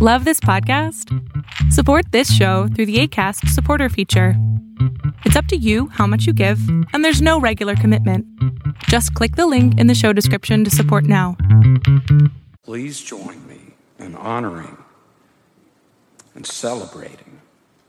[0.00, 1.12] Love this podcast?
[1.72, 4.34] Support this show through the ACAST supporter feature.
[5.24, 6.60] It's up to you how much you give,
[6.92, 8.24] and there's no regular commitment.
[8.84, 11.36] Just click the link in the show description to support now.
[12.62, 13.58] Please join me
[13.98, 14.78] in honoring
[16.36, 17.40] and celebrating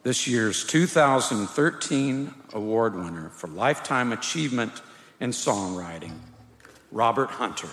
[0.02, 4.82] this year's 2013 award winner for Lifetime Achievement
[5.20, 6.18] in Songwriting,
[6.92, 7.70] Robert Hunter.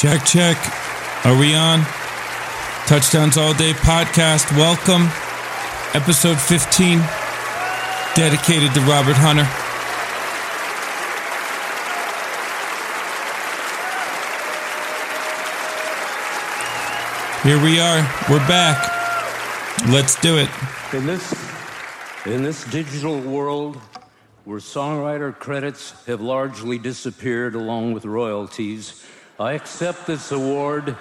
[0.00, 0.56] Check, check.
[1.26, 1.80] Are we on?
[2.86, 4.50] Touchdowns All Day podcast.
[4.56, 5.02] Welcome.
[5.92, 7.00] Episode 15,
[8.14, 9.44] dedicated to Robert Hunter.
[17.46, 18.00] Here we are.
[18.30, 18.80] We're back.
[19.90, 20.48] Let's do it.
[20.94, 21.30] In this,
[22.24, 23.76] in this digital world
[24.46, 29.04] where songwriter credits have largely disappeared along with royalties,
[29.40, 30.98] I accept this award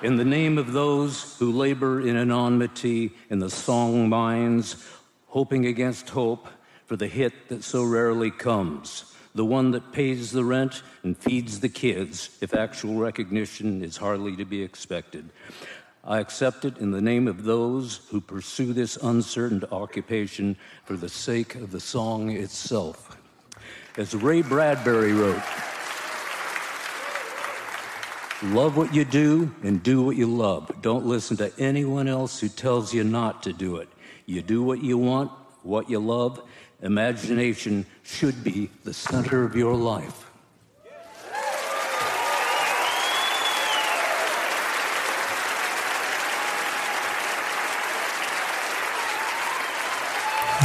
[0.00, 4.76] in the name of those who labor in anonymity in the song mines,
[5.26, 6.46] hoping against hope
[6.86, 11.58] for the hit that so rarely comes, the one that pays the rent and feeds
[11.58, 15.28] the kids if actual recognition is hardly to be expected.
[16.04, 21.08] I accept it in the name of those who pursue this uncertain occupation for the
[21.08, 23.16] sake of the song itself.
[23.96, 25.42] As Ray Bradbury wrote,
[28.42, 30.70] Love what you do and do what you love.
[30.80, 33.88] Don't listen to anyone else who tells you not to do it.
[34.24, 35.30] You do what you want,
[35.62, 36.40] what you love.
[36.80, 40.30] Imagination should be the center of your life.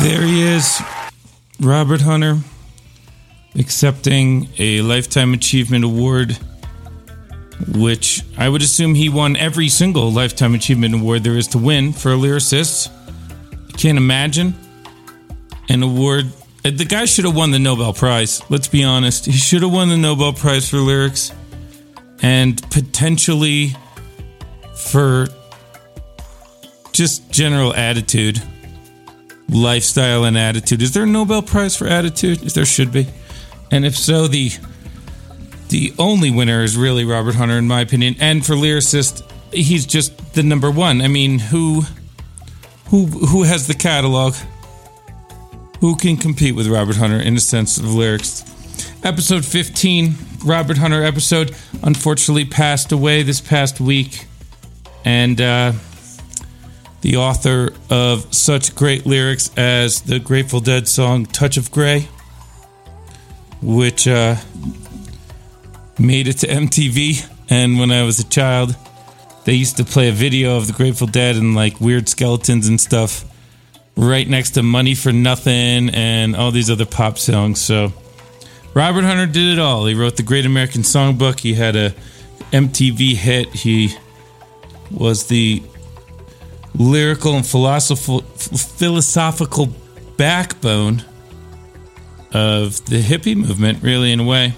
[0.02, 0.82] There he is,
[1.60, 2.38] Robert Hunter,
[3.56, 6.38] accepting a Lifetime Achievement Award,
[7.76, 11.94] which I would assume he won every single Lifetime Achievement Award there is to win
[11.94, 12.90] for a lyricist.
[13.74, 14.54] I can't imagine
[15.70, 16.26] an award.
[16.66, 18.42] uh, The guy should have won the Nobel Prize.
[18.50, 19.26] Let's be honest.
[19.26, 21.32] He should have won the Nobel Prize for lyrics
[22.22, 23.76] and potentially
[24.76, 25.28] for
[26.92, 28.42] just general attitude
[29.50, 30.82] lifestyle and attitude.
[30.82, 32.40] Is there a Nobel Prize for attitude?
[32.40, 33.08] There should be.
[33.72, 34.52] And if so, the
[35.70, 38.16] the only winner is really Robert Hunter, in my opinion.
[38.20, 41.02] And for lyricist, he's just the number one.
[41.02, 41.84] I mean, who
[42.88, 44.36] who who has the catalog?
[45.82, 48.44] Who can compete with Robert Hunter in a sense of lyrics?
[49.04, 50.16] Episode 15,
[50.46, 54.26] Robert Hunter episode, unfortunately passed away this past week.
[55.04, 55.74] And uh
[57.06, 62.08] the author of such great lyrics as the Grateful Dead song Touch of Grey,
[63.62, 64.38] which uh,
[66.00, 67.30] made it to MTV.
[67.50, 68.76] And when I was a child,
[69.46, 72.82] they used to play a video of the Grateful Dead and like weird skeletons and
[72.82, 73.26] stuff
[73.96, 77.62] right next to Money for Nothing and all these other pop songs.
[77.62, 77.94] So
[78.74, 79.86] Robert Hunter did it all.
[79.86, 81.40] He wrote the Great American Songbook.
[81.40, 81.92] He had a
[82.52, 83.54] MTV hit.
[83.54, 83.96] He
[84.92, 85.64] was the
[86.74, 89.70] lyrical and philosophical philosophical
[90.18, 91.04] backbone
[92.34, 94.54] of the hippie movement, really, in a way.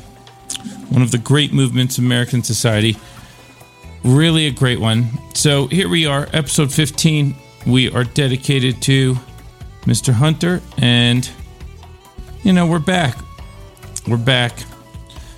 [0.90, 2.98] One of the great movements in American society.
[4.04, 5.10] Really a great one.
[5.34, 7.36] So here we are, episode 15.
[7.66, 9.16] We are dedicated to
[9.82, 10.14] Mr.
[10.14, 11.30] Hunter, and,
[12.44, 13.18] you know, we're back.
[14.08, 14.54] We're back.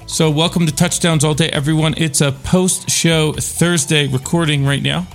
[0.07, 1.93] So, welcome to Touchdowns All Day, everyone.
[1.97, 5.07] It's a post show Thursday recording right now,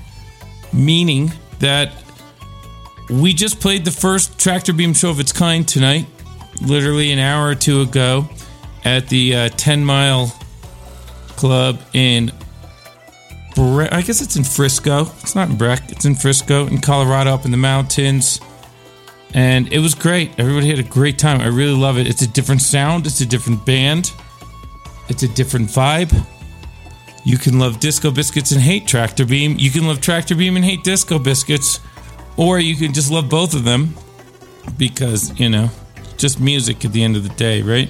[0.73, 1.93] meaning that
[3.11, 6.07] we just played the first tractor beam show of its kind tonight,
[6.63, 8.29] literally an hour or two ago,
[8.85, 10.35] at the uh, 10 Mile
[11.37, 12.33] Club in.
[13.55, 15.03] Bre- I guess it's in Frisco.
[15.21, 15.91] It's not in Breck.
[15.91, 18.41] It's in Frisco, in Colorado, up in the mountains.
[19.33, 20.33] And it was great.
[20.39, 21.41] Everybody had a great time.
[21.41, 22.07] I really love it.
[22.07, 23.07] It's a different sound.
[23.07, 24.13] It's a different band.
[25.09, 26.15] It's a different vibe.
[27.25, 29.57] You can love Disco Biscuits and hate Tractor Beam.
[29.59, 31.81] You can love Tractor Beam and hate Disco Biscuits.
[32.37, 33.95] Or you can just love both of them
[34.77, 35.71] because, you know,
[36.17, 37.89] just music at the end of the day, right?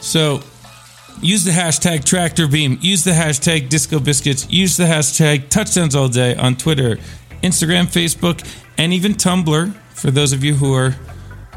[0.00, 0.40] So
[1.20, 6.08] use the hashtag Tractor Beam, use the hashtag Disco Biscuits, use the hashtag Touchdowns All
[6.08, 6.96] Day on Twitter,
[7.42, 8.46] Instagram, Facebook,
[8.76, 10.94] and even Tumblr for those of you who are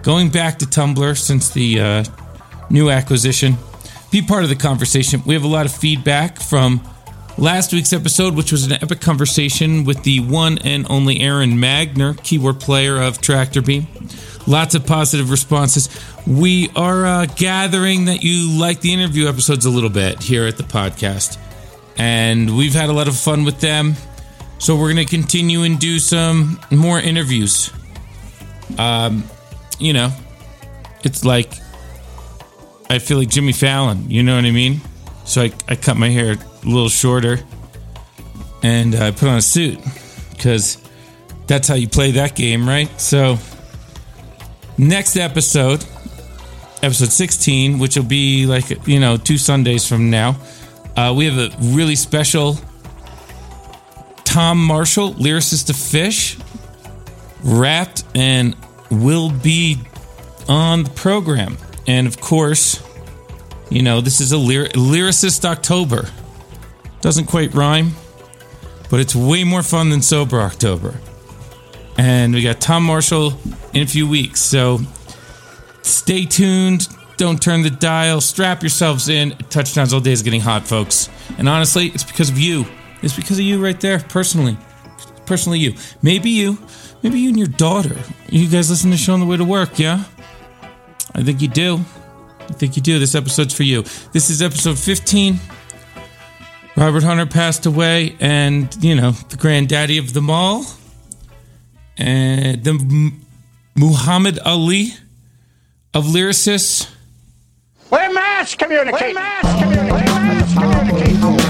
[0.01, 2.03] going back to Tumblr since the uh,
[2.69, 3.57] new acquisition.
[4.11, 5.21] Be part of the conversation.
[5.25, 6.81] We have a lot of feedback from
[7.41, 12.21] last week's episode, which was an epic conversation with the one and only Aron Magner,
[12.23, 13.87] keyboard player of Tractor Beam.
[14.45, 15.89] Lots of positive responses.
[16.27, 20.57] We are uh, gathering that you like the interview episodes a little bit here at
[20.57, 21.37] the podcast.
[21.97, 23.95] And we've had a lot of fun with them.
[24.59, 27.71] So we're going to continue and do some more interviews.
[28.77, 29.23] Um,
[29.79, 30.11] you know,
[31.03, 31.51] it's like
[32.87, 34.11] I feel like Jimmy Fallon.
[34.11, 34.81] You know what I mean?
[35.31, 37.39] So I, I cut my hair a little shorter
[38.63, 39.79] and I put on a suit
[40.31, 40.77] because
[41.47, 42.89] that's how you play that game, right?
[42.99, 43.37] So
[44.77, 45.85] next episode,
[46.83, 50.35] episode 16, which will be like, you know, two Sundays from now,
[50.97, 52.57] uh, we have a really special
[54.25, 56.37] Tom Marshall, lyricist of Phish,
[57.41, 58.53] wrapped and
[58.89, 59.77] will be
[60.49, 61.57] on the program.
[61.87, 62.83] And of course,
[63.71, 66.09] you know, this is a lyr- lyricist October.
[66.99, 67.93] Doesn't quite rhyme,
[68.89, 70.93] but it's way more fun than Sober October.
[71.97, 73.33] And we got Tom Marshall
[73.73, 74.41] in a few weeks.
[74.41, 74.79] So
[75.81, 76.87] stay tuned.
[77.17, 78.19] Don't turn the dial.
[78.19, 79.31] Strap yourselves in.
[79.49, 81.09] Touchdowns all day is getting hot, folks.
[81.37, 82.65] And honestly, it's because of you.
[83.01, 84.57] It's because of you right there, personally.
[85.25, 85.75] Personally, you.
[86.01, 86.57] Maybe you.
[87.03, 87.97] Maybe you and your daughter.
[88.29, 90.03] You guys listen to the show on the way to work, yeah?
[91.15, 91.85] I think you do.
[92.49, 92.99] I think you do.
[92.99, 93.83] This episode's for you.
[94.11, 95.39] This is episode 15.
[96.75, 100.65] Robert Hunter passed away, and, you know, the granddaddy of them all.
[101.97, 103.11] And the
[103.75, 104.93] Muhammad Ali
[105.93, 106.89] of lyricists.
[107.89, 109.09] We're mass communicating.
[109.09, 109.93] We're mass communicating.
[109.93, 111.40] We're mass communicating.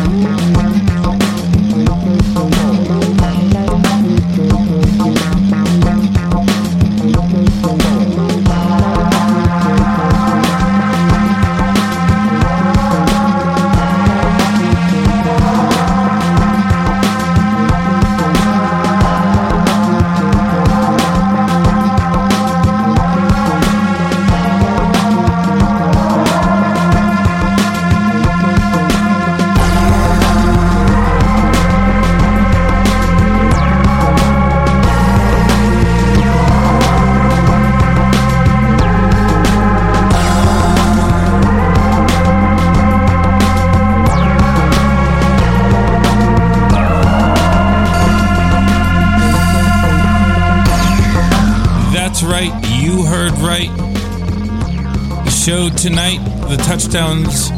[56.81, 57.51] Touchdowns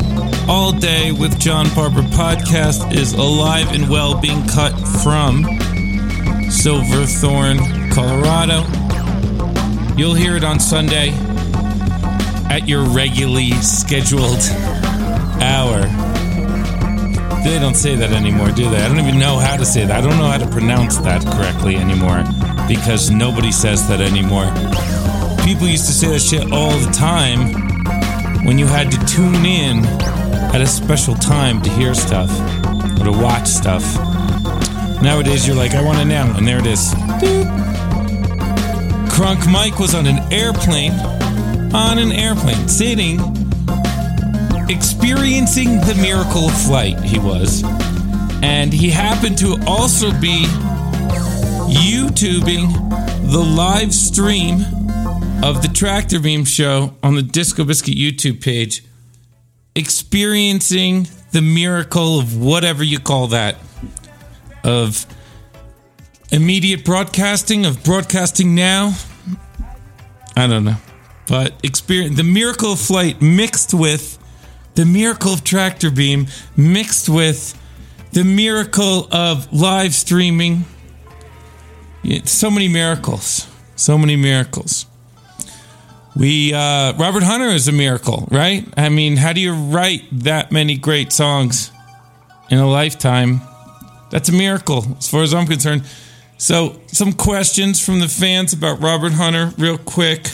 [0.49, 5.45] All Day with Jon Barber podcast is alive and well being cut from
[6.51, 7.57] Silverthorne,
[7.89, 8.65] Colorado.
[9.95, 11.11] You'll hear it on Sunday
[12.49, 14.41] at your regularly scheduled
[15.41, 15.83] hour.
[17.45, 18.81] They don't say that anymore, do they?
[18.81, 20.03] I don't even know how to say that.
[20.03, 22.25] I don't know how to pronounce that correctly anymore
[22.67, 24.51] because nobody says that anymore.
[25.45, 27.62] People used to say that shit all the time
[28.45, 29.85] when you had to tune in
[30.53, 32.29] at a special time to hear stuff
[32.99, 33.83] or to watch stuff.
[35.01, 36.93] Nowadays, you're like, I want it now, and there it is.
[39.13, 40.93] Crunk Mike was on an airplane,
[41.73, 43.19] on an airplane, sitting
[44.69, 47.63] experiencing the miracle of flight, he was.
[48.41, 50.45] And he happened to also be
[51.69, 54.59] YouTubing the live stream
[55.43, 58.81] of the Tractor Beam show on the Disco Biscuit YouTube page,
[59.75, 63.57] experiencing the miracle of whatever you call that,
[64.63, 65.05] of
[66.31, 68.93] immediate broadcasting, of broadcasting now.
[70.37, 70.77] I don't know.
[71.27, 74.17] But experience the miracle of flight mixed with
[74.75, 77.59] the miracle of tractor beam mixed with
[78.13, 80.63] the miracle of live streaming.
[82.23, 83.45] So many miracles.
[83.75, 84.85] So many miracles.
[86.15, 88.67] We uh Robert Hunter is a miracle, right?
[88.77, 91.71] I mean, how do you write that many great songs
[92.49, 93.41] in a lifetime?
[94.11, 95.83] That's a miracle as far as I'm concerned.
[96.37, 100.29] So, some questions from the fans about Robert Hunter real quick.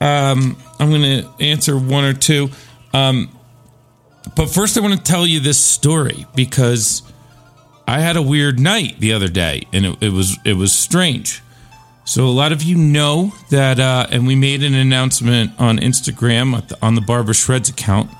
[0.00, 2.50] Um I'm going to answer one or two.
[2.92, 3.28] Um
[4.36, 7.02] but first, I want to tell you this story because
[7.86, 11.42] I had a weird night the other day, and it, it was it was strange.
[12.06, 16.66] So a lot of you know that, uh, and we made an announcement on Instagram
[16.68, 18.10] the, on the Barber Shreds account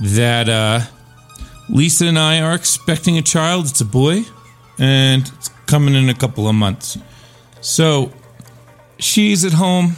[0.00, 0.80] that uh,
[1.70, 3.66] Lisa and I are expecting a child.
[3.66, 4.24] It's a boy,
[4.78, 6.98] and it's coming in a couple of months.
[7.62, 8.12] So
[8.98, 9.96] she's at home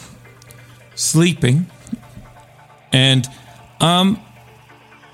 [0.95, 1.67] sleeping,
[2.93, 3.27] and
[3.81, 4.19] I'm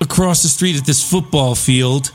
[0.01, 2.11] across the street at this football field,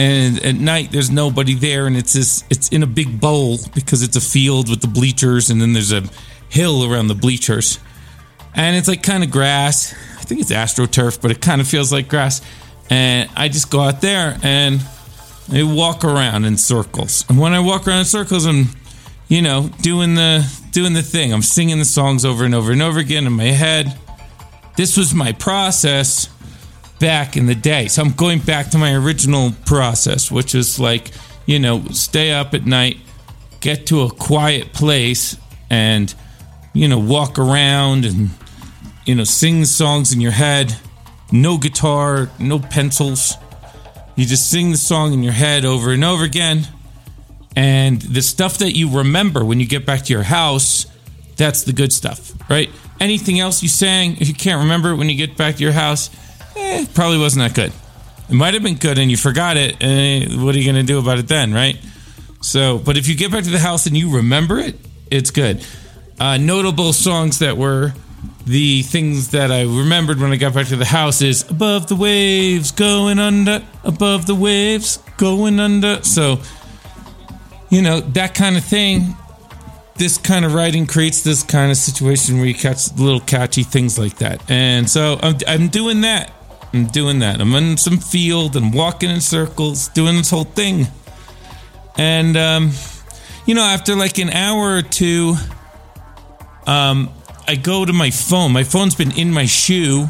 [0.00, 4.02] and at night there's nobody there, and it's this it's in a big bowl because
[4.02, 6.02] it's a field with the bleachers, and then there's a
[6.48, 7.78] hill around the bleachers,
[8.54, 9.92] and it's like kind of grass.
[10.18, 12.40] I think it's astroturf, but it kind of feels like grass.
[12.88, 14.80] And I just go out there and
[15.52, 17.24] I walk around in circles.
[17.28, 18.68] And when I walk around in circles, I'm,
[19.28, 21.32] you know, doing the doing the thing.
[21.32, 23.96] I'm singing the songs over and over and over again in my head.
[24.76, 26.28] This was my process
[27.00, 27.88] back in the day.
[27.88, 31.10] So I'm going back to my original process, which is like,
[31.46, 32.98] you know, stay up at night,
[33.58, 35.36] get to a quiet place,
[35.68, 36.14] and,
[36.72, 38.30] you know, walk around and,
[39.06, 40.76] you know, sing songs in your head.
[41.32, 43.34] No guitar, no pencils.
[44.14, 46.68] You just sing the song in your head over and over again.
[47.56, 50.86] And the stuff that you remember when you get back to your house,
[51.36, 52.68] that's the good stuff, right?
[53.00, 55.72] Anything else you sang, if you can't remember it when you get back to your
[55.72, 56.10] house,
[56.56, 57.72] eh, probably wasn't that good.
[58.28, 59.76] It might have been good and you forgot it.
[59.80, 61.76] Eh, what are you going to do about it then, right?
[62.40, 64.76] So, but if you get back to the house and you remember it,
[65.10, 65.64] it's good.
[66.18, 67.92] Uh, notable songs that were
[68.46, 71.96] the things that I remembered when I got back to the house is above the
[71.96, 76.02] waves, going under, above the waves, going under.
[76.02, 76.40] So,
[77.68, 79.16] you know, that kind of thing.
[79.96, 83.98] This kind of writing creates this kind of situation where you catch little catchy things
[83.98, 84.50] like that.
[84.50, 86.32] And so I'm, I'm doing that.
[86.72, 87.40] I'm doing that.
[87.40, 90.86] I'm in some field and walking in circles, doing this whole thing.
[91.98, 92.70] And, um,
[93.46, 95.34] you know, after like an hour or two,
[96.66, 97.10] um,
[97.48, 98.52] I go to my phone.
[98.52, 100.08] My phone's been in my shoe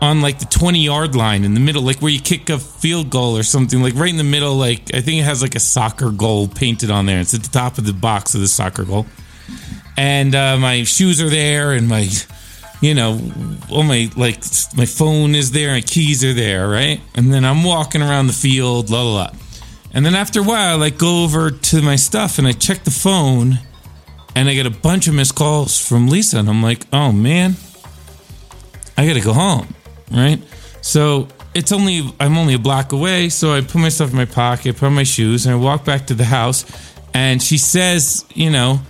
[0.00, 3.10] on like the 20 yard line in the middle, like where you kick a field
[3.10, 4.54] goal or something, like right in the middle.
[4.54, 7.20] Like I think it has like a soccer goal painted on there.
[7.20, 9.06] It's at the top of the box of the soccer goal.
[9.96, 12.08] And uh, my shoes are there, and my,
[12.80, 13.20] you know,
[13.70, 14.42] all my like
[14.76, 17.00] my phone is there, my keys are there, right?
[17.14, 19.30] And then I'm walking around the field, la la la.
[19.92, 22.90] And then after a while, I go over to my stuff and I check the
[22.90, 23.58] phone
[24.34, 27.56] and I get a bunch of missed calls from Lisa, and I'm like, oh man,
[28.98, 29.74] I gotta go home,
[30.10, 30.38] right?
[30.82, 34.26] So it's only I'm only a block away, so I put my stuff in my
[34.26, 36.66] pocket, put on my shoes, and I walk back to the house,
[37.14, 38.80] and she says, you know,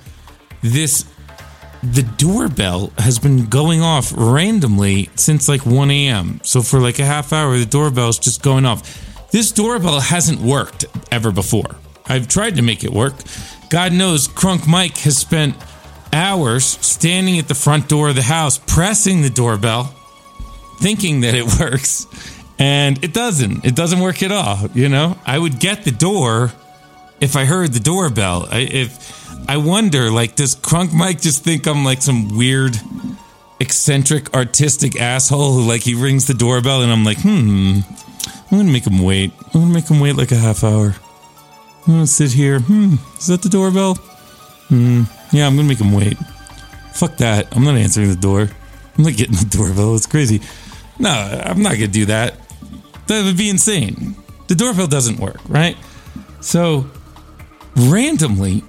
[0.62, 1.04] this
[1.83, 6.40] the doorbell has been going off randomly since like 1 a.m.
[6.42, 9.30] So for like a half hour, the doorbell's just going off.
[9.30, 11.76] This doorbell hasn't worked ever before.
[12.06, 13.14] I've tried to make it work.
[13.71, 15.56] God knows Crunk Mike has spent
[16.12, 19.95] hours standing at the front door of the house, pressing the doorbell,
[20.80, 22.06] thinking that it works.
[22.59, 23.64] And it doesn't.
[23.66, 24.68] It doesn't work at all.
[24.73, 26.52] You know, I would get the door
[27.21, 28.47] if I heard the doorbell.
[28.50, 32.76] I, if I wonder, like, does Crunk Mike just think I'm like some weird,
[33.60, 37.80] eccentric, artistic asshole who, like, he rings the doorbell and I'm like, hmm,
[38.50, 39.32] I'm gonna make him wait.
[39.54, 40.94] I'm gonna make him wait like a half hour.
[41.86, 42.60] I'm gonna sit here.
[42.60, 43.94] Hmm, is that the doorbell?
[44.68, 46.16] Hmm, yeah, I'm gonna make him wait.
[46.92, 47.54] Fuck that.
[47.54, 48.48] I'm not answering the door.
[48.98, 49.94] I'm not getting the doorbell.
[49.94, 50.40] It's crazy.
[50.98, 52.34] No, I'm not gonna do that.
[53.06, 54.16] That would be insane.
[54.48, 55.76] The doorbell doesn't work, right?
[56.40, 56.90] So,
[57.76, 58.64] randomly,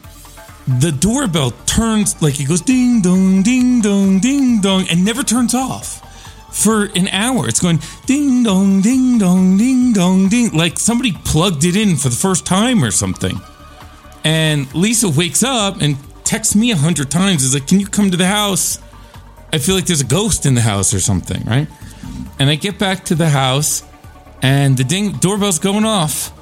[0.67, 5.55] the doorbell turns like it goes ding dong, ding dong, ding dong, and never turns
[5.55, 6.03] off
[6.53, 7.47] for an hour.
[7.47, 10.51] It's going ding dong, ding dong, ding dong, ding.
[10.51, 13.39] Like somebody plugged it in for the first time or something.
[14.23, 15.95] And Lisa wakes up and
[16.25, 17.43] texts me a hundred times.
[17.43, 18.79] Is like, can you come to the house?
[19.53, 21.69] I feel like there's a ghost in the house or something, right?
[22.39, 23.83] And I get back to the house
[24.41, 26.33] and the ding doorbell's going off.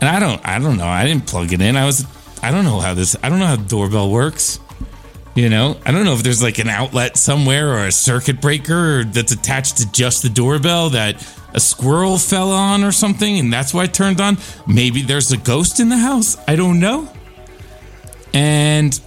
[0.00, 0.86] And I don't I don't know.
[0.86, 1.76] I didn't plug it in.
[1.76, 2.04] I was
[2.42, 4.60] I don't know how this I don't know how the doorbell works.
[5.34, 9.04] You know, I don't know if there's like an outlet somewhere or a circuit breaker
[9.04, 13.72] that's attached to just the doorbell that a squirrel fell on or something and that's
[13.72, 14.38] why it turned on.
[14.66, 16.36] Maybe there's a ghost in the house.
[16.48, 17.08] I don't know.
[18.34, 18.98] And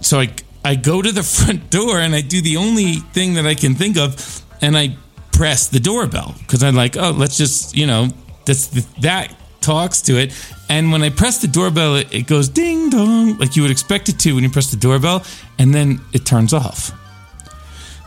[0.00, 0.32] so I
[0.64, 3.74] I go to the front door and I do the only thing that I can
[3.74, 4.96] think of and I
[5.32, 8.08] press the doorbell because I'm like, oh, let's just, you know,
[8.46, 10.32] that talks to it.
[10.68, 14.08] And when I press the doorbell, it, it goes ding dong, like you would expect
[14.08, 15.24] it to when you press the doorbell,
[15.58, 16.90] and then it turns off.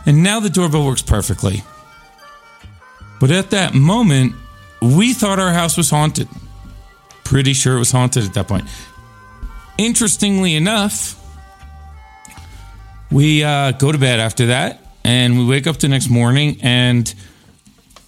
[0.06, 1.62] And now the doorbell works perfectly.
[3.18, 4.34] But at that moment,
[4.80, 6.28] we thought our house was haunted.
[7.24, 8.64] Pretty sure it was haunted at that point.
[9.78, 11.16] Interestingly enough,
[13.10, 17.12] we uh, go to bed after that, and we wake up the next morning, and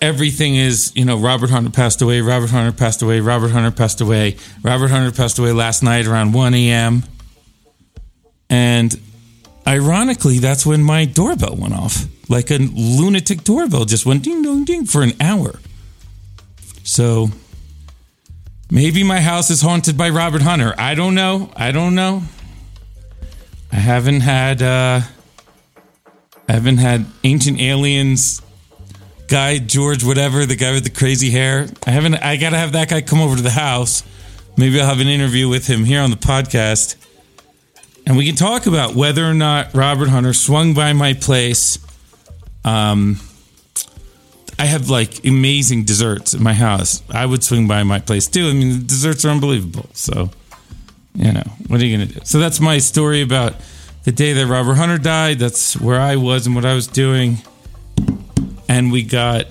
[0.03, 4.01] everything is, you know, Robert Hunter passed away, Robert Hunter passed away, Robert Hunter passed
[4.01, 7.05] away, Robert Hunter passed away last night around 1 a.m.
[8.51, 9.01] And
[9.67, 12.05] ironically, that's when my doorbell went off.
[12.29, 15.59] Like a lunatic doorbell just went ding dong ding for an hour.
[16.83, 17.29] So
[18.73, 20.75] Maybe my house is haunted by Robert Hunter.
[20.79, 21.51] I don't know.
[21.55, 22.23] I don't know.
[23.71, 25.03] I haven't had uh
[26.49, 28.41] I haven't had ancient aliens
[29.33, 31.67] guy George whatever, the guy with the crazy hair.
[31.87, 34.05] I haven't I got to have that guy come over to the house.
[34.59, 36.97] Maybe I'll have an interview with him here on the podcast.
[38.07, 41.79] And we can talk about whether or not Robert Hunter swung by my place.
[42.63, 43.21] Um
[44.59, 47.03] I have like amazing desserts in my house.
[47.09, 48.49] I would swing by my place too.
[48.49, 49.89] I mean, the desserts are unbelievable.
[49.95, 50.31] So,
[51.15, 52.21] you know, what are you to do?
[52.25, 53.55] So that's my story about
[54.05, 55.39] the day that Robert Hunter died.
[55.39, 57.39] That's where I was and what I was doing.
[58.69, 59.47] And we got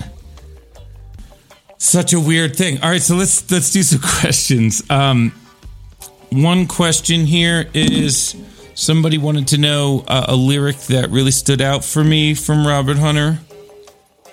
[1.77, 2.81] such a weird thing.
[2.81, 4.83] All right, so let's let's do some questions.
[4.89, 5.31] Um,
[6.29, 8.35] one question here is
[8.75, 12.97] somebody wanted to know uh, a lyric that really stood out for me from Robert
[12.97, 13.39] Hunter.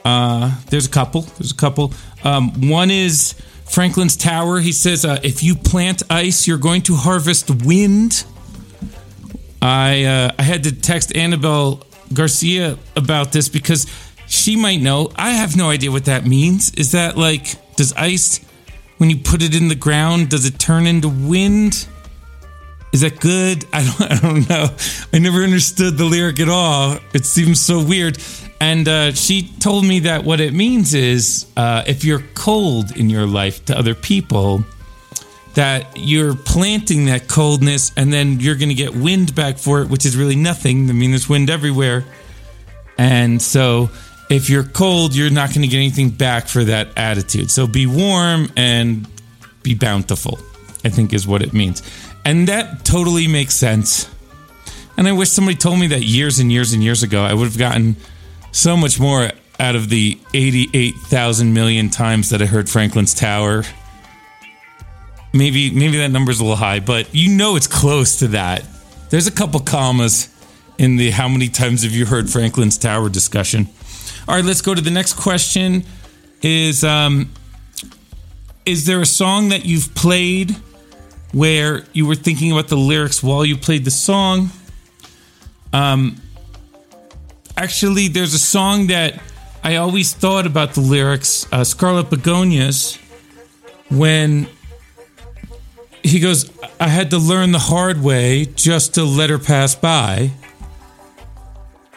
[0.04, 1.22] Uh, there's a couple.
[1.22, 1.92] There's a couple.
[2.22, 4.60] Um, one is Franklin's Tower.
[4.60, 8.24] He says, uh, "If you plant ice, you're going to harvest wind."
[9.60, 11.82] I uh, I had to text Annabelle
[12.12, 13.86] Garcia about this because
[14.28, 15.10] she might know.
[15.16, 16.72] I have no idea what that means.
[16.74, 18.40] Is that like does ice
[18.98, 21.86] when you put it in the ground does it turn into wind?
[22.92, 23.64] Is that good?
[23.72, 24.68] I don't I don't know.
[25.12, 26.98] I never understood the lyric at all.
[27.14, 28.18] It seems so weird.
[28.60, 33.08] And uh, she told me that what it means is uh, if you're cold in
[33.08, 34.64] your life to other people,
[35.54, 39.88] that you're planting that coldness and then you're going to get wind back for it,
[39.88, 40.88] which is really nothing.
[40.88, 42.04] I mean, there's wind everywhere.
[42.96, 43.90] And so
[44.30, 47.50] if you're cold, you're not going to get anything back for that attitude.
[47.50, 49.06] So be warm and
[49.62, 50.38] be bountiful,
[50.84, 51.82] I think is what it means.
[52.24, 54.08] And that totally makes sense.
[54.96, 57.22] And I wish somebody told me that years and years and years ago.
[57.22, 57.96] I would have gotten
[58.52, 59.30] so much more
[59.60, 63.64] out of the 88,000 million times that I heard Franklin's Tower.
[65.32, 68.64] Maybe maybe that number's a little high, but you know it's close to that.
[69.10, 70.28] There's a couple commas
[70.78, 73.68] in the how many times have you heard Franklin's Tower discussion.
[74.28, 75.84] All right, let's go to the next question
[76.42, 77.30] is um
[78.66, 80.54] is there a song that you've played
[81.32, 84.50] where you were thinking about the lyrics while you played the song?
[85.72, 86.20] Um
[87.56, 89.18] actually, there's a song that
[89.64, 92.98] I always thought about the lyrics, uh, Scarlet Begonias,
[93.88, 94.46] when
[96.02, 100.32] he goes, I had to learn the hard way just to let her pass by.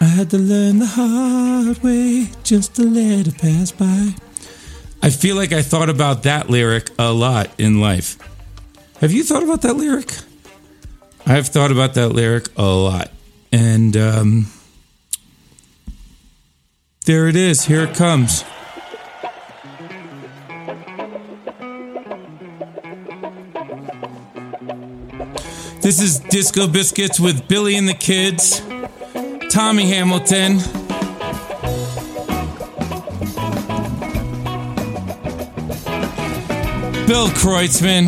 [0.02, 4.16] I had to learn the hard way just to let it pass by.
[5.04, 8.18] I feel like I thought about that lyric a lot in life.
[9.00, 10.12] Have you thought about that lyric?
[11.28, 13.12] I've thought about that lyric a lot.
[13.52, 14.48] And, um,
[17.06, 17.66] there it is.
[17.66, 18.44] Here it comes.
[25.82, 28.62] This is Disco Biscuits with Billy and the Kids,
[29.52, 30.60] Tommy Hamilton.
[37.06, 38.06] Bill Kreutzmann,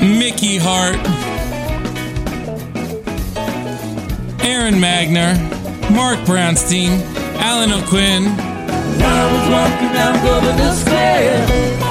[0.00, 0.96] Mickey Hart.
[4.44, 5.38] Aron Magner,
[5.94, 7.00] Marc Brownstein,
[7.38, 8.26] Allen Aucoin.
[9.00, 10.20] I was walking down
[10.74, 11.83] Square.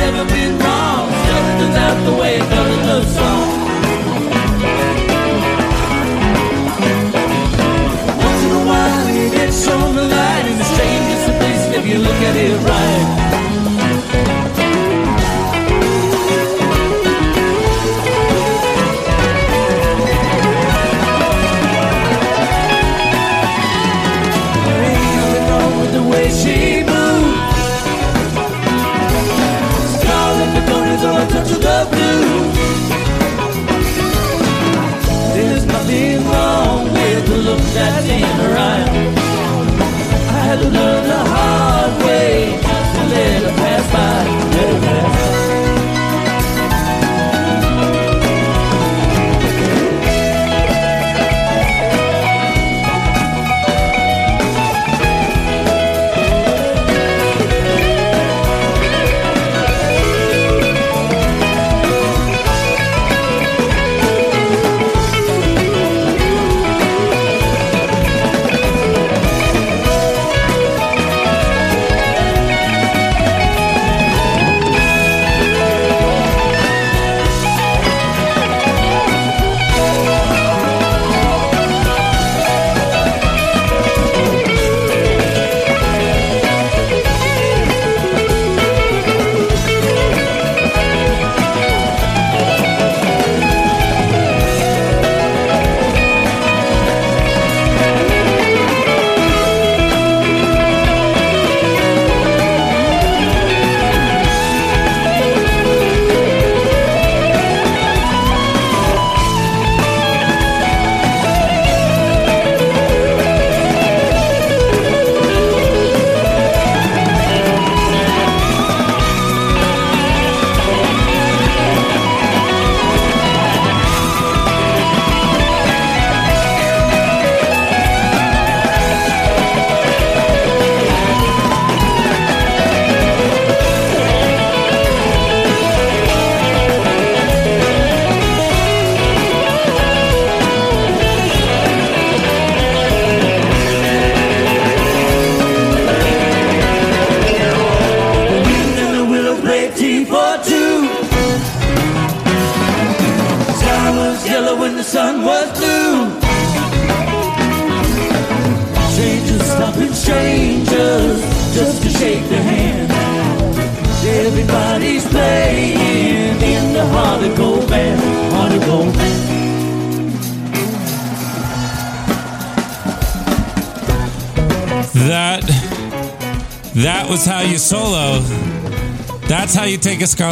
[0.00, 1.04] never been wrong.
[1.28, 3.48] Just turns out the way it does in the song.
[8.26, 11.86] Once in a while, it gets shown the light, and the strangest of the if
[11.86, 13.19] you look at it right.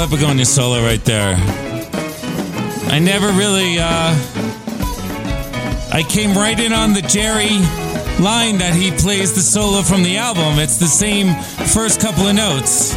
[0.09, 1.35] A Begonia solo right there.
[2.91, 4.15] I never really uh
[5.93, 7.59] I came right in on the Jerry
[8.23, 10.59] line that he plays the solo from the album.
[10.59, 11.35] It's the same
[11.69, 12.95] first couple of notes.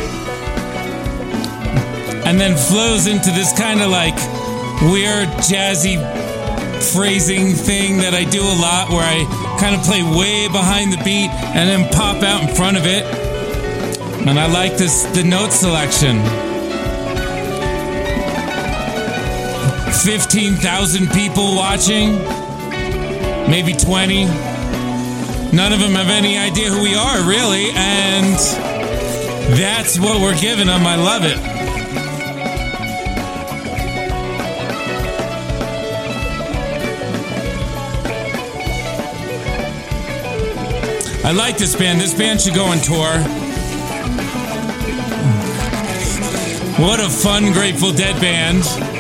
[2.26, 4.16] And then flows into this kind of like
[4.92, 5.98] weird jazzy
[6.94, 9.26] phrasing thing that I do a lot where I
[9.60, 13.04] kind of play way behind the beat and then pop out in front of it.
[14.28, 16.51] And I like this the note selection.
[19.94, 22.18] 15,000 people watching,
[23.50, 24.26] maybe 20.
[25.54, 28.36] None of them have any idea who we are, really, and
[29.58, 30.88] that's what we're giving them.
[30.88, 31.38] I love it.
[41.24, 42.02] I like this band.
[42.02, 43.20] This band should go on tour.
[46.82, 48.91] What a fun Grateful Dead band.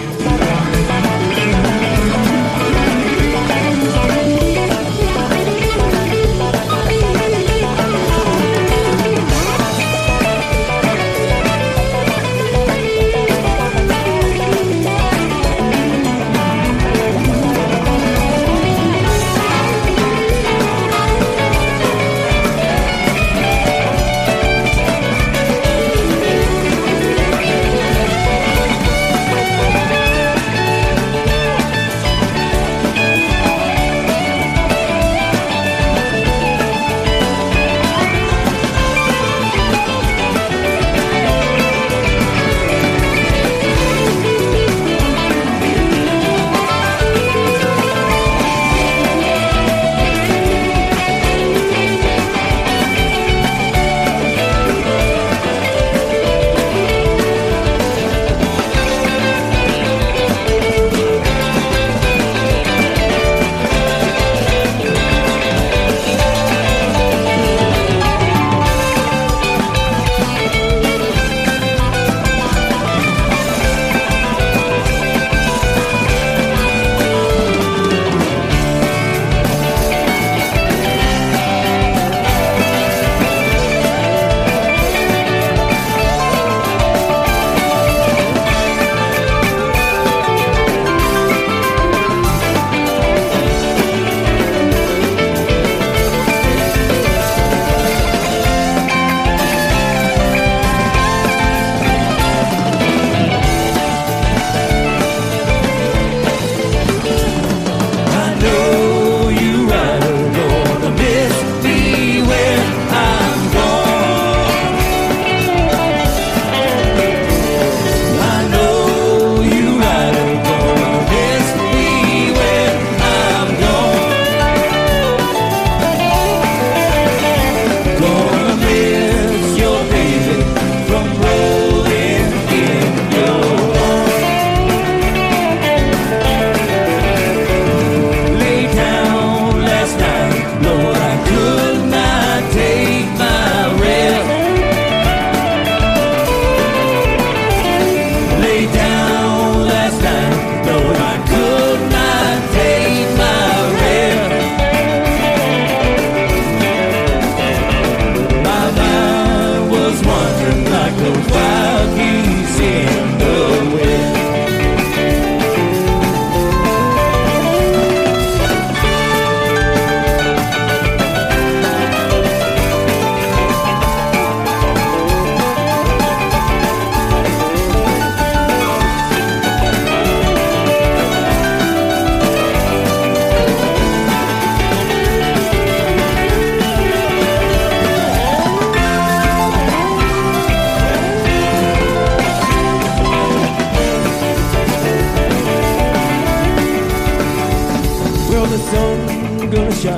[198.52, 199.90] 的灯光下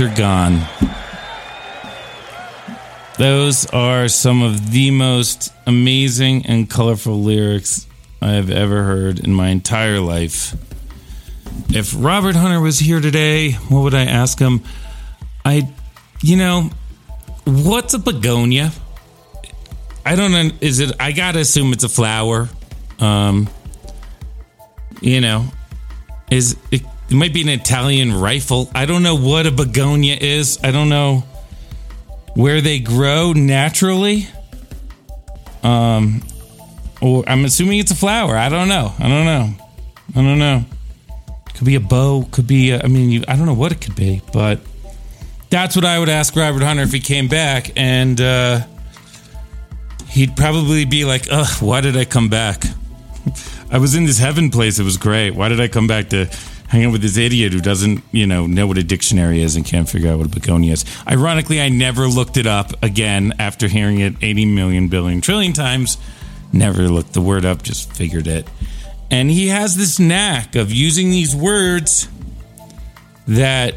[0.00, 0.66] you're gone.
[3.18, 7.86] Those are some of the most amazing and colorful lyrics
[8.22, 10.56] I have ever heard in my entire life.
[11.68, 14.62] If Robert Hunter was here today, what would I ask him?
[15.44, 15.70] I,
[16.22, 16.70] you know,
[17.44, 18.72] what's a begonia?
[20.06, 20.50] I don't know.
[20.62, 20.92] Is it?
[20.98, 22.48] I gotta assume it's a flower.
[23.00, 23.50] Um,
[25.02, 25.44] you know,
[26.30, 28.70] is it, it might be an Italian rifle.
[28.72, 30.60] I don't know what a begonia is.
[30.62, 31.24] I don't know
[32.34, 34.28] where they grow naturally.
[35.64, 36.22] Um,
[37.00, 38.36] or I'm assuming it's a flower.
[38.36, 38.94] I don't know.
[38.98, 39.54] I don't know.
[40.14, 40.64] I don't know.
[41.54, 42.28] Could be a bow.
[42.30, 42.70] Could be.
[42.70, 44.60] A, I mean, you, I don't know what it could be, but
[45.50, 48.60] that's what I would ask Robert Hunter if he came back, and uh,
[50.08, 52.62] he'd probably be like, "Ugh, why did I come back?
[53.72, 54.78] I was in this heaven place.
[54.78, 55.32] It was great.
[55.32, 56.30] Why did I come back to
[56.70, 59.64] hang out with this idiot who doesn't, you know, know what a dictionary is and
[59.64, 63.68] can't figure out what a begonia is?" Ironically, I never looked it up again after
[63.68, 65.98] hearing it 80 million billion trillion times.
[66.52, 68.48] Never looked the word up, just figured it.
[69.10, 72.08] And he has this knack of using these words
[73.26, 73.74] that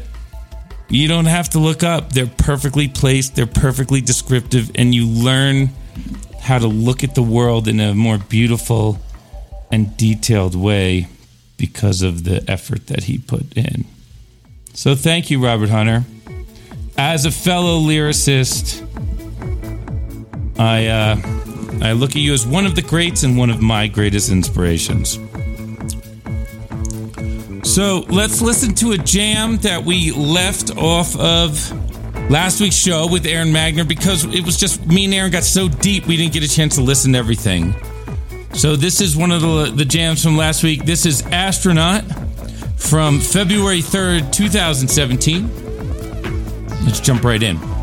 [0.88, 2.12] you don't have to look up.
[2.12, 5.70] They're perfectly placed, they're perfectly descriptive, and you learn
[6.40, 9.00] how to look at the world in a more beautiful
[9.72, 11.08] and detailed way
[11.56, 13.84] because of the effort that he put in.
[14.74, 16.04] So thank you, Robert Hunter.
[16.96, 18.82] As a fellow lyricist,
[20.58, 21.16] I uh,
[21.84, 25.18] I look at you as one of the greats and one of my greatest inspirations.
[27.68, 31.70] So let's listen to a jam that we left off of
[32.30, 35.68] last week's show with Aron Magner because it was just me and Aron got so
[35.68, 37.74] deep we didn't get a chance to listen to everything.
[38.54, 40.84] So this is one of the, the jams from last week.
[40.84, 42.04] This is Astronaut
[42.76, 45.50] from February 3rd, 2017.
[46.84, 47.73] Let's jump right in.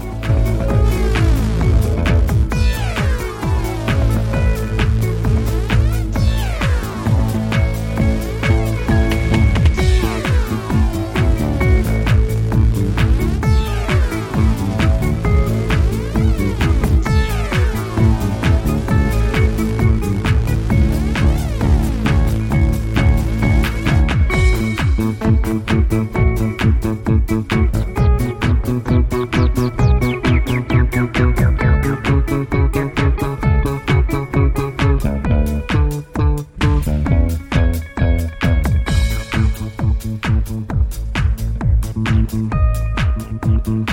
[43.42, 43.90] thank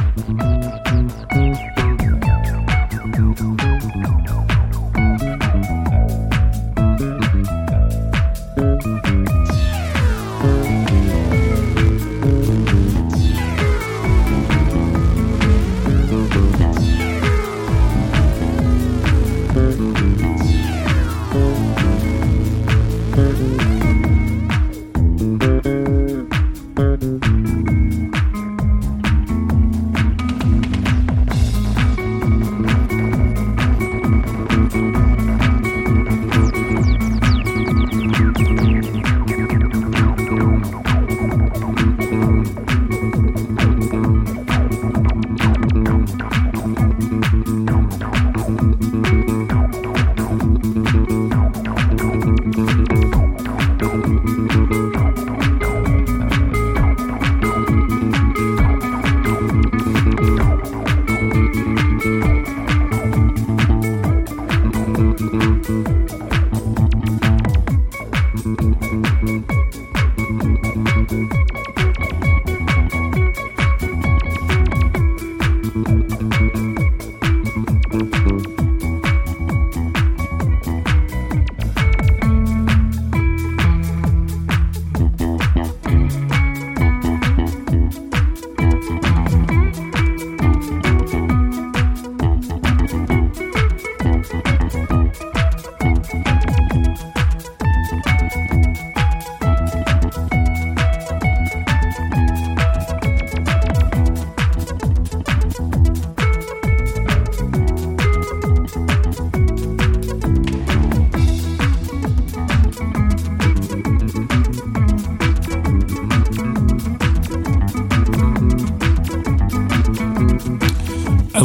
[1.78, 1.87] you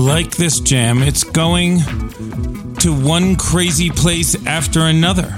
[0.04, 1.01] like this jam.
[1.01, 1.80] It's going
[2.80, 5.34] to one crazy place after another.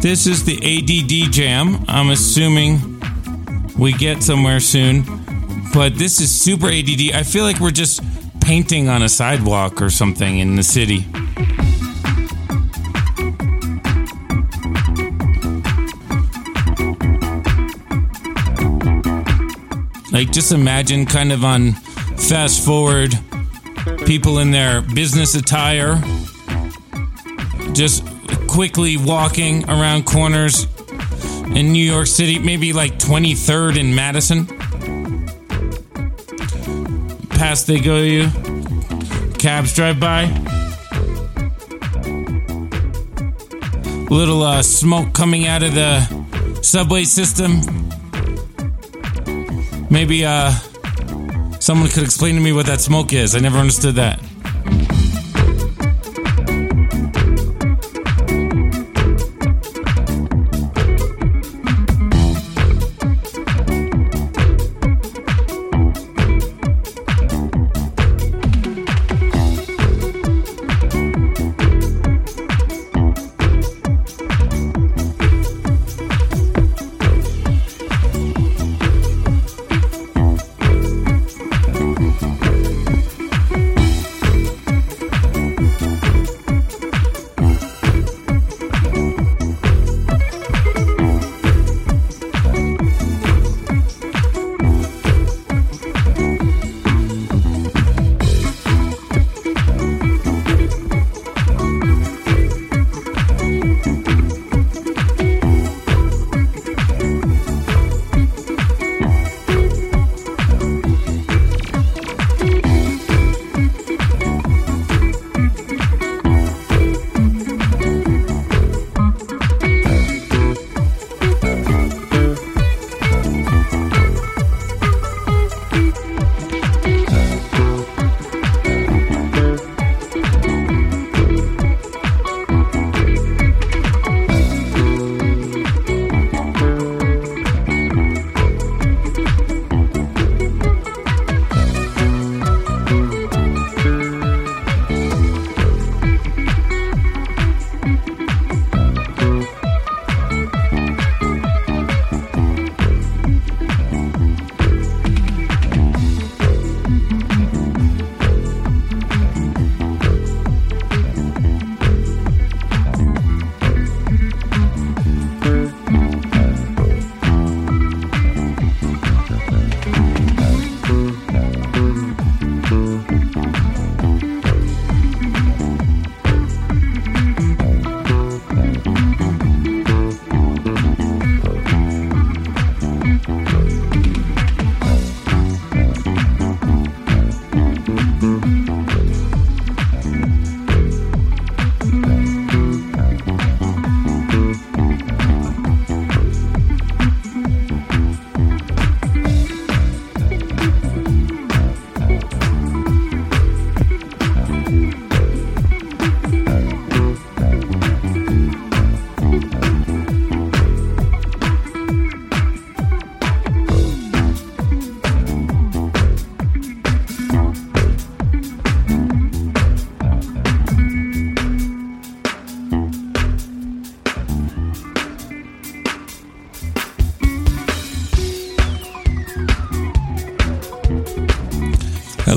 [0.00, 1.84] This is the ADD jam.
[1.86, 3.00] I'm assuming
[3.78, 5.04] we get somewhere soon,
[5.72, 7.12] but this is super ADD.
[7.14, 8.02] I feel like we're just
[8.40, 11.06] painting on a sidewalk or something in the city.
[20.10, 21.76] Like, just imagine kind of on
[22.16, 23.12] fast forward
[24.04, 26.00] people in their business attire
[27.72, 28.04] just
[28.48, 30.66] quickly walking around corners
[31.54, 34.46] in New York City, maybe like 23rd and Madison.
[37.30, 38.30] Past they go you,
[39.38, 40.24] cabs drive by.
[44.10, 47.60] Little uh, smoke coming out of the subway system.
[49.90, 50.52] Maybe uh,
[51.66, 53.34] someone could explain to me what that smoke is.
[53.34, 54.20] I never understood that.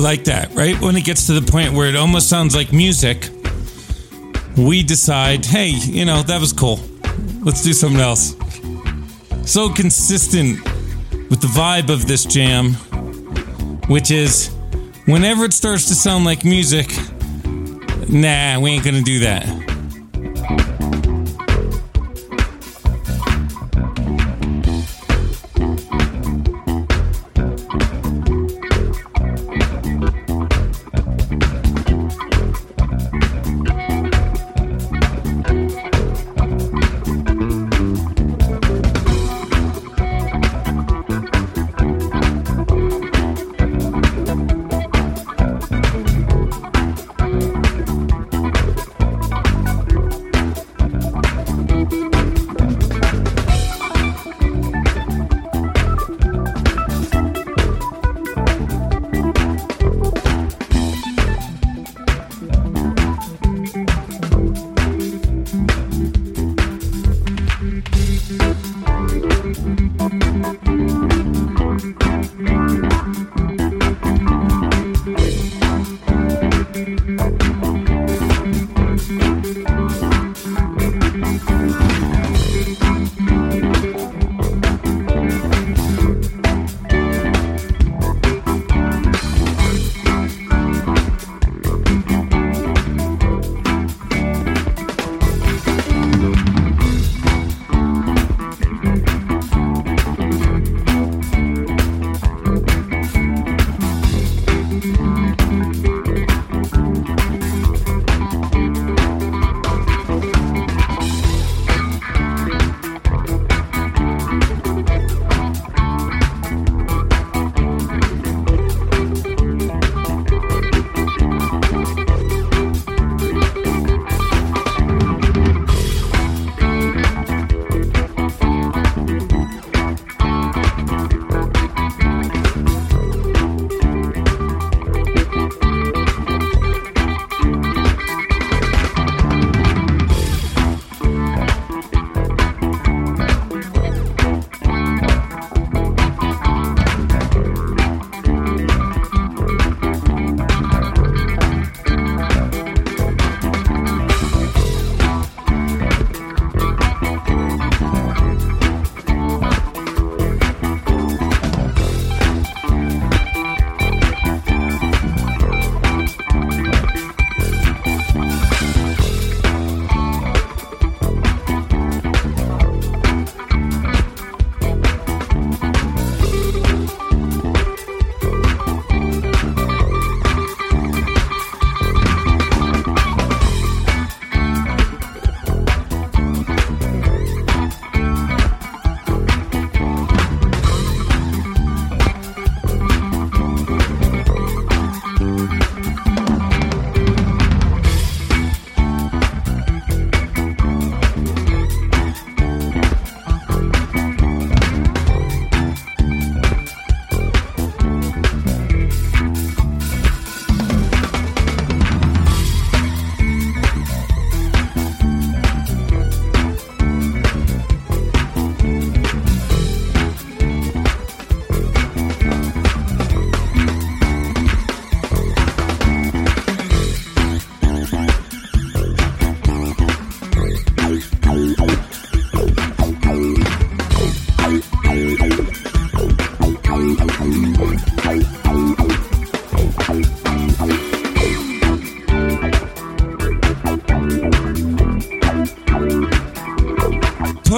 [0.00, 0.80] Like that, right?
[0.80, 3.28] When it gets to the point where it almost sounds like music,
[4.56, 6.80] we decide, hey, you know, that was cool.
[7.40, 8.34] Let's do something else.
[9.44, 10.64] So consistent
[11.30, 12.74] with the vibe of this jam,
[13.88, 14.48] which is
[15.06, 16.90] whenever it starts to sound like music,
[18.08, 19.69] nah, we ain't gonna do that.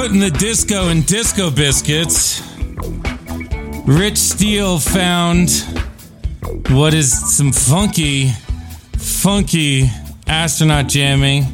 [0.02, 2.42] Putting the disco in disco biscuits.
[3.86, 5.48] Rich Steele found
[6.70, 8.30] what is some funky,
[8.98, 9.88] funky
[10.26, 11.46] astronaut jamming.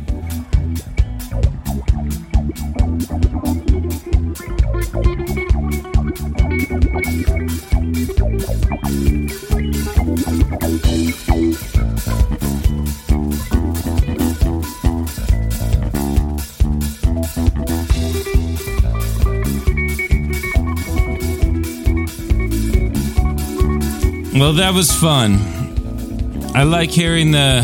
[24.39, 26.53] Well, that was fun.
[26.55, 27.63] I like hearing the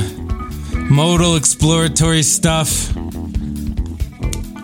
[0.91, 2.91] modal exploratory stuff.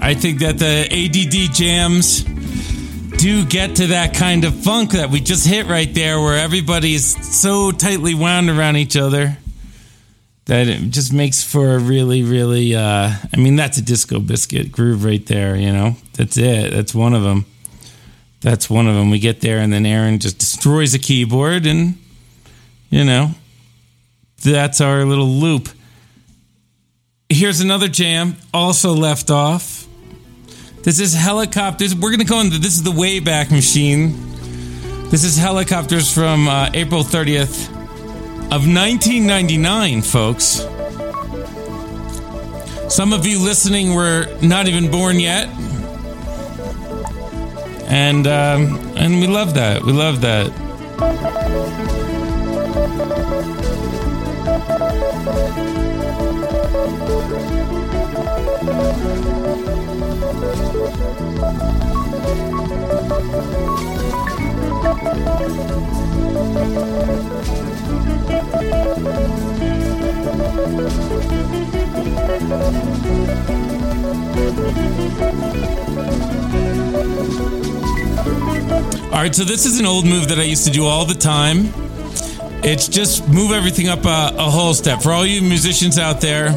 [0.03, 2.25] I think that the ADD jams
[3.17, 6.95] do get to that kind of funk that we just hit right there where everybody
[6.95, 9.39] is so tightly wound around each other
[10.47, 12.75] that it just makes for a really, really.
[12.75, 15.55] Uh, I mean, that's a disco biscuit groove right there.
[15.55, 16.73] You know, that's it.
[16.73, 17.47] That's one of them.
[18.41, 19.11] That's one of them.
[19.11, 22.00] We get there, and then Aron just destroys a keyboard, and
[22.91, 23.31] you know,
[24.43, 25.69] that's our little loop.
[27.29, 29.87] Here's another jam, also left off.
[30.83, 31.95] This is helicopters.
[31.95, 34.15] We're gonna go into this is the Wayback Machine.
[35.11, 37.69] This is helicopters from uh, April 30th
[38.47, 40.67] of 1999, folks.
[42.93, 45.49] Some of you listening were not even born yet,
[47.89, 49.83] and um, and we love that.
[49.85, 50.51] We love that.
[79.21, 81.15] All right, so this is an old move that I used to do all the
[81.15, 81.90] time.
[82.63, 85.03] It's just move everything up a, a whole step.
[85.03, 86.51] For all you musicians out there,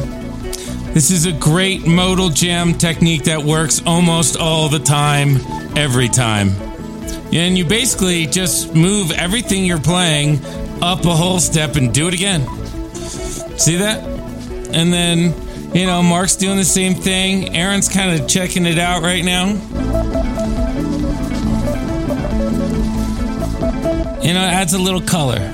[0.94, 5.38] this is a great modal jam technique that works almost all the time,
[5.76, 6.50] every time.
[7.32, 10.44] And you basically just move everything you're playing
[10.82, 12.46] up a whole step and do it again.
[13.58, 14.04] See that?
[14.72, 15.34] And then,
[15.74, 17.56] you know, Marc's doing the same thing.
[17.56, 19.46] Aron's kind of checking it out right now.
[24.22, 25.53] You know, it adds a little color.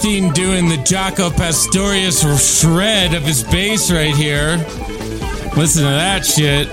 [0.00, 2.22] Brownstein doing the Jaco Pastorius
[2.60, 4.56] shred of his bass right here.
[5.56, 6.68] Listen to that shit.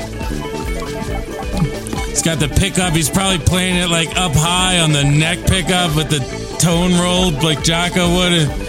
[2.09, 2.93] He's got the pickup.
[2.93, 6.19] He's probably playing it like up high on the neck pickup with the
[6.59, 8.67] tone rolled like Jaco would.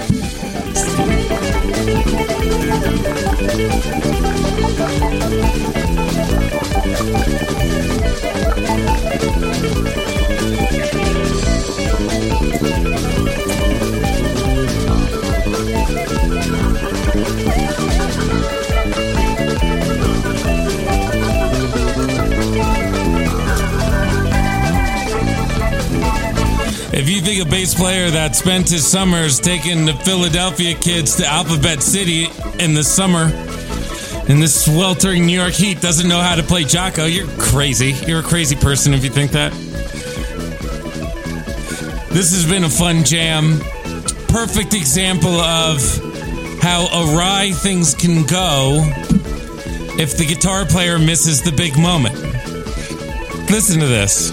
[27.68, 32.26] Bass player that spent his summers taking the Philadelphia kids to Alphabet City
[32.58, 33.24] in the summer
[34.32, 37.12] in this sweltering New York heat doesn't know how to play Jaco.
[37.12, 37.94] you're crazy.
[38.06, 39.52] You're a crazy person if you think that.
[42.10, 43.58] This has been a fun jam.
[44.28, 45.82] Perfect example of
[46.62, 48.80] how awry things can go
[49.98, 52.14] if the guitar player misses the big moment.
[53.50, 54.30] Listen to this.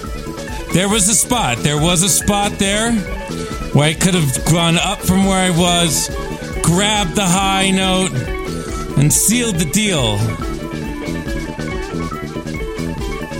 [0.74, 1.58] There was a spot.
[1.58, 3.15] There was a spot there
[3.76, 6.08] where I could have gone up from where I was,
[6.64, 8.14] grabbed the high note,
[8.98, 10.18] and sealed the deal.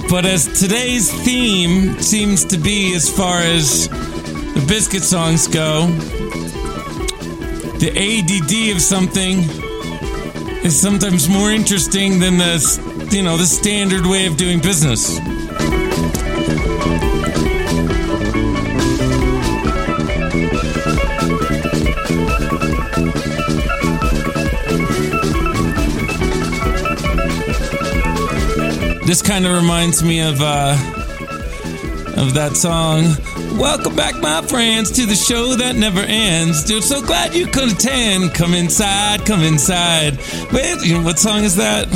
[0.10, 5.88] But as today's theme seems to be, as far as the biscuit songs go,
[7.80, 9.40] the ADD of something
[10.66, 15.18] is sometimes more interesting than the you know the standard way of doing business.
[29.06, 30.76] This kind of reminds me of uh,
[32.18, 33.04] of that song.
[33.60, 36.64] Welcome back, my friends, to the show that never ends.
[36.64, 38.34] Dude, so glad you could attend.
[38.34, 40.18] Come inside, come inside.
[40.52, 41.88] Wait, what song is that?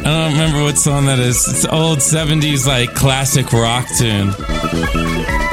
[0.00, 1.46] I don't remember what song that is.
[1.48, 5.43] It's old 70s, like classic rock tune.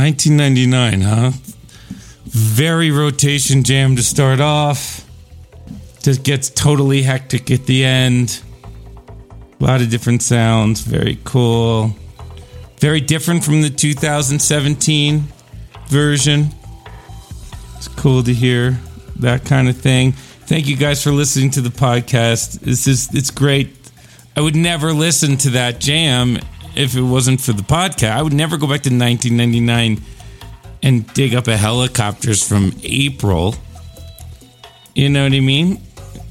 [0.00, 1.30] 1999, huh?
[2.24, 5.06] Very rotation jam to start off.
[6.00, 8.40] Just gets totally hectic at the end.
[9.60, 10.80] A lot of different sounds.
[10.80, 11.94] Very cool.
[12.78, 15.24] Very different from the 2017
[15.88, 16.48] version.
[17.76, 18.78] It's cool to hear
[19.16, 20.12] that kind of thing.
[20.12, 22.60] Thank you guys for listening to the podcast.
[22.60, 23.76] This is it's great.
[24.34, 26.38] I would never listen to that jam
[26.74, 28.12] if it wasn't for the podcast.
[28.12, 30.02] I would never go back to 1999
[30.82, 33.54] and dig up a helicopters from April.
[34.94, 35.80] You know what I mean?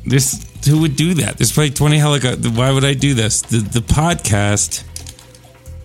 [0.05, 1.37] This who would do that?
[1.37, 2.51] There's probably 20 helicopters.
[2.51, 3.41] Why would I do this?
[3.41, 4.83] The the podcast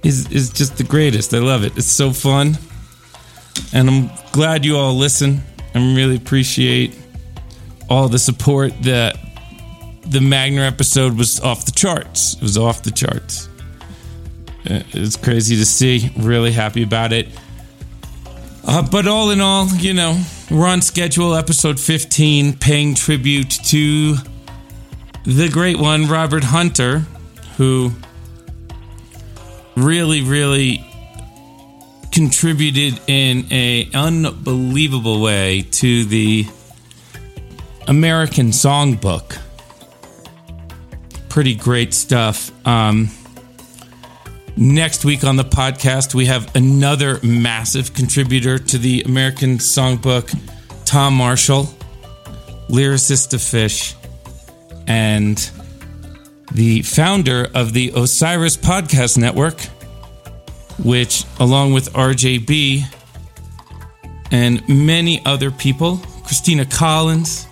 [0.02, 1.32] is is just the greatest.
[1.34, 1.76] I love it.
[1.76, 2.58] It's so fun,
[3.72, 5.42] and I'm glad you all listen.
[5.74, 6.96] I really appreciate
[7.88, 9.16] all the support that
[10.06, 12.34] the Magner episode was off the charts.
[12.34, 13.48] It was off the charts.
[14.68, 16.10] Uh, It's crazy to see.
[16.16, 17.28] Really happy about it.
[18.66, 24.16] Uh, but all in all, you know, we're on schedule, episode 15, paying tribute to
[25.24, 27.00] the great one, Robert Hunter,
[27.56, 27.92] who
[29.76, 30.84] really, really
[32.10, 36.46] contributed in a unbelievable way to the
[37.86, 39.38] American Songbook.
[41.28, 42.50] Pretty great stuff.
[42.66, 43.10] Um,
[44.56, 50.36] next week on the podcast, we have another massive contributor to the American Songbook,
[50.84, 51.64] Tom Marshall,
[52.68, 53.94] lyricist of Phish,
[54.86, 55.50] and
[56.52, 59.60] the founder of the Osiris Podcast Network,
[60.82, 62.84] which, along with RJB
[64.30, 67.46] and many other people, Christina Collins,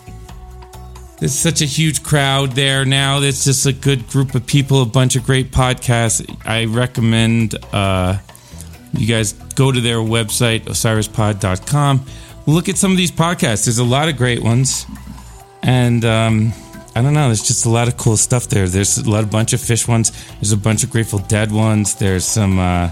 [1.22, 3.20] there's such a huge crowd there now.
[3.20, 6.20] It's just a good group of people, a bunch of great podcasts.
[6.44, 8.18] I recommend uh,
[8.92, 12.04] you guys go to their website, osirispod.com.
[12.48, 13.66] Look at some of these podcasts.
[13.66, 14.84] There's a lot of great ones.
[15.62, 16.52] And um,
[16.96, 18.66] I don't know, there's just a lot of cool stuff there.
[18.66, 20.10] There's a lot of bunch of Phish ones.
[20.40, 21.94] There's a bunch of Grateful Dead ones.
[21.94, 22.90] There's some uh,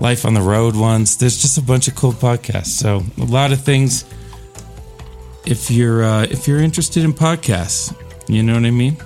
[0.00, 1.16] Life on the Road ones.
[1.16, 2.66] There's just a bunch of cool podcasts.
[2.66, 4.04] So a lot of things
[5.48, 7.96] if you're uh, if you're interested in podcasts.
[8.28, 8.98] You know what I mean?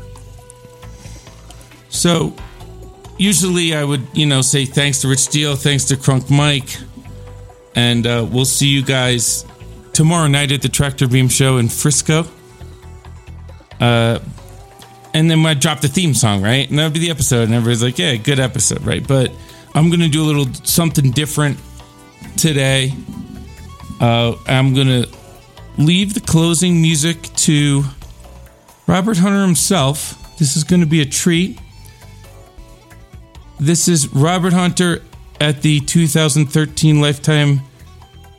[1.88, 2.34] So
[3.16, 6.76] usually I would you know say thanks to Rich Steele, thanks to Crunk Mike,
[7.76, 9.46] and uh, we'll see you guys
[9.92, 12.24] tomorrow night at the Tractor Beam Show in Frisco.
[13.80, 14.18] Uh,
[15.14, 16.68] and then I drop the theme song, right?
[16.68, 19.30] And that'll be the episode, and everybody's like, "Yeah, good episode, right?" But
[19.74, 21.58] I'm gonna do a little something different
[22.36, 22.92] today.
[24.00, 25.06] Uh, I'm gonna
[25.78, 27.84] leave the closing music to
[28.86, 30.36] Robert Hunter himself.
[30.38, 31.58] This is going to be a treat.
[33.58, 35.02] This is Robert Hunter
[35.40, 37.60] at the 2013 Lifetime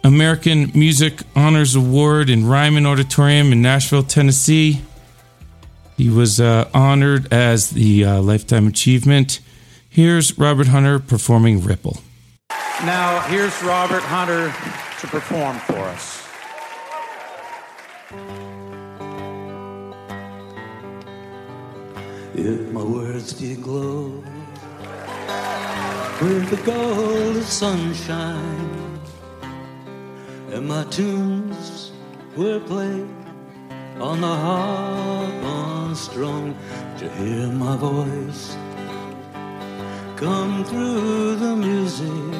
[0.03, 4.81] American Music Honors Award in Ryman Auditorium in Nashville, Tennessee.
[5.95, 9.39] He was uh, honored as the uh, Lifetime Achievement.
[9.89, 11.99] Here's Robert Hunter performing Ripple.
[12.83, 14.47] Now, here's Robert Hunter
[14.99, 16.22] to perform for us.
[22.35, 24.23] If my words did glow
[26.21, 28.99] with the gold of sunshine,
[30.51, 31.91] and my tunes
[32.35, 33.07] were played
[33.99, 36.55] on the harp unstrung
[36.97, 38.57] to hear my voice
[40.15, 42.33] come through the music.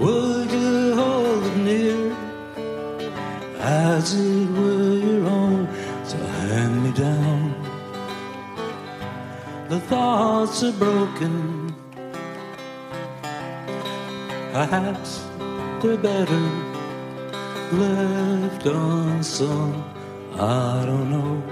[0.00, 2.21] Would you hold it near
[3.62, 5.68] as it were your own?
[6.04, 7.54] So hand me down.
[9.68, 11.74] The thoughts are broken.
[14.52, 15.24] Perhaps
[15.80, 16.72] they're better
[17.72, 19.82] left unsung.
[20.34, 21.42] I don't know.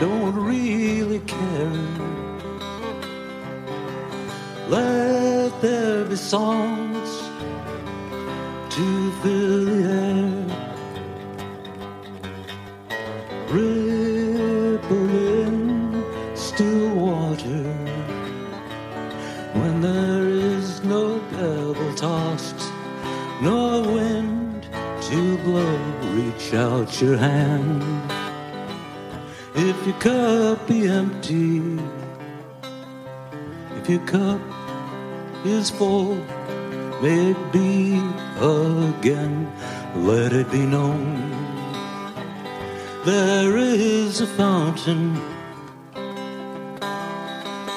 [0.00, 2.16] Don't really care.
[4.68, 7.10] Let there be songs
[8.70, 9.68] to fill
[26.56, 27.82] out your hand.
[29.54, 31.78] If your cup be empty,
[33.78, 34.40] if your cup
[35.44, 36.16] is full,
[37.02, 38.00] may it be
[38.40, 39.52] again.
[39.94, 41.36] Let it be known
[43.06, 45.14] there is a fountain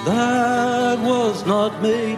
[0.03, 2.17] that was not made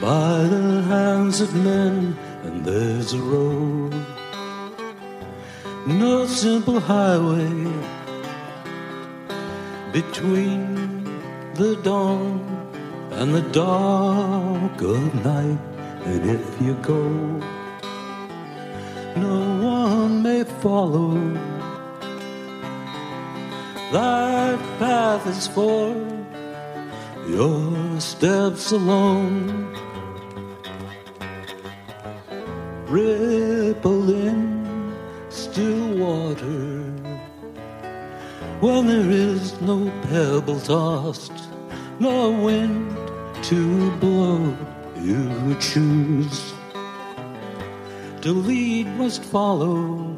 [0.00, 3.92] by the hands of men, and there's a road,
[5.88, 7.72] no simple highway
[9.90, 11.04] between
[11.54, 12.44] the dawn
[13.12, 15.58] and the dark of night.
[16.04, 17.02] And if you go,
[19.16, 21.14] no one may follow.
[23.92, 25.96] That path is for
[27.26, 29.74] your steps alone.
[32.88, 34.57] Ripple in
[35.58, 36.84] still water
[38.60, 41.32] when there is no pebble tossed,
[41.98, 42.96] no wind
[43.42, 44.56] to blow.
[44.96, 46.54] You choose
[48.22, 50.16] to lead must follow.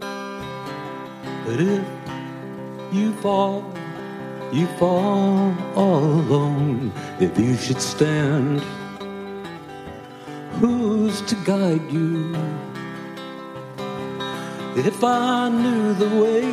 [0.00, 1.84] But if
[2.92, 3.64] you fall,
[4.52, 6.92] you fall all alone.
[7.18, 8.60] If you should stand,
[10.60, 12.71] who's to guide you?
[14.74, 16.44] If I knew the way,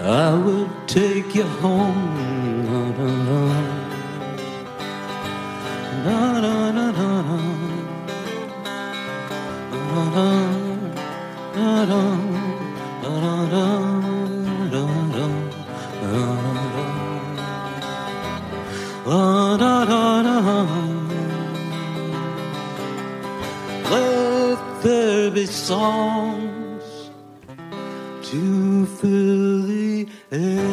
[0.00, 2.64] I would take you home.
[6.04, 7.40] Na, na, na, na, na.
[11.54, 12.20] Na, na.
[23.90, 26.39] Let there be song
[28.30, 30.70] to fill the air.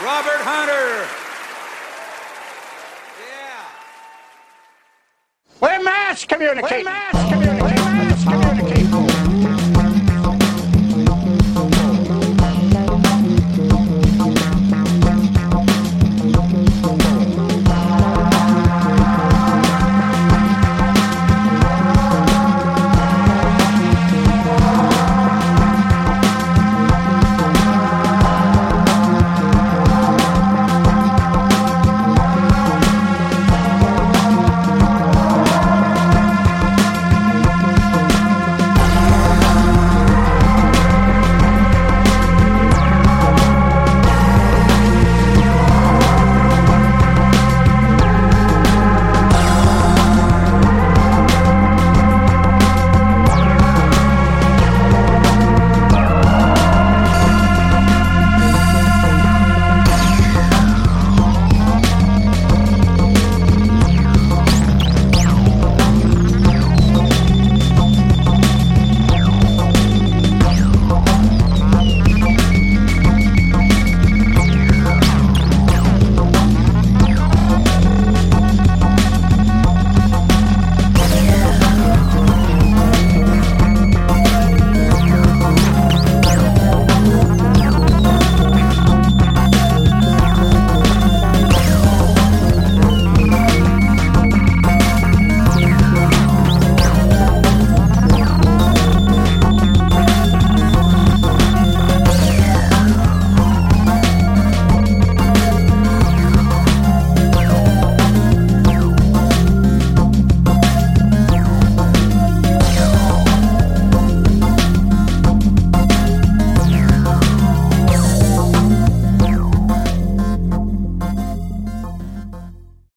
[0.00, 1.25] Robert Hunter.
[6.08, 6.78] mass communication.
[6.78, 8.45] We're mass communicate.